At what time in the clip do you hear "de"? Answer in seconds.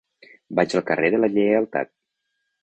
1.17-1.19